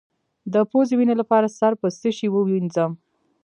د 0.53 0.55
پوزې 0.69 0.95
وینې 0.97 1.15
لپاره 1.21 1.53
سر 1.57 1.71
په 1.81 1.87
څه 1.99 2.09
شي 2.17 2.27
ووینځم؟ 2.31 2.91